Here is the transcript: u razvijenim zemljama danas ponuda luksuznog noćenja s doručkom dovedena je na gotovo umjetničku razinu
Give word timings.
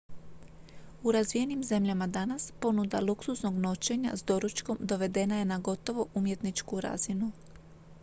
u 1.03 1.11
razvijenim 1.11 1.63
zemljama 1.63 2.07
danas 2.07 2.51
ponuda 2.59 3.01
luksuznog 3.01 3.53
noćenja 3.59 4.11
s 4.17 4.23
doručkom 4.23 4.77
dovedena 4.79 5.37
je 5.39 5.45
na 5.45 5.59
gotovo 5.59 6.07
umjetničku 6.15 6.81
razinu 6.81 7.31